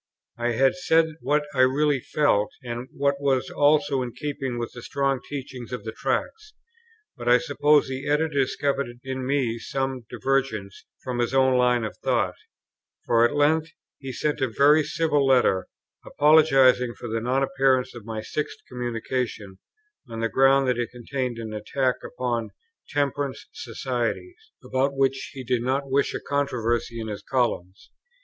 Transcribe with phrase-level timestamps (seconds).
[0.39, 4.81] I had said what I really felt, and what was also in keeping with the
[4.81, 6.53] strong teaching of the Tracts,
[7.15, 11.95] but I suppose the Editor discovered in me some divergence from his own line of
[11.97, 12.33] thought;
[13.05, 15.67] for at length he sent a very civil letter,
[16.03, 19.59] apologizing for the non appearance of my sixth communication,
[20.09, 22.49] on the ground that it contained an attack upon
[22.89, 27.91] "Temperance Societies," about which he did not wish a controversy in his columns.